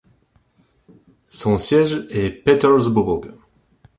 Son 1.29 1.59
siège 1.59 2.07
est 2.09 2.31
Petersburg. 2.31 3.35